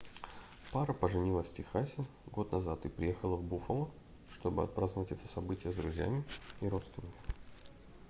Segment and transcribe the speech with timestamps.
[0.71, 3.87] пара поженилась в техасе год назад и приехала в буффало
[4.31, 6.23] чтобы отпраздновать это событие с друзьями
[6.61, 7.13] и родственниками